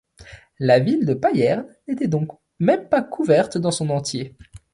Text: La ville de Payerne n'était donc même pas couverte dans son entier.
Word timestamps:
La 0.57 0.79
ville 0.79 1.05
de 1.05 1.13
Payerne 1.13 1.67
n'était 1.87 2.07
donc 2.07 2.29
même 2.57 2.89
pas 2.89 3.03
couverte 3.03 3.59
dans 3.59 3.69
son 3.69 3.91
entier. 3.91 4.35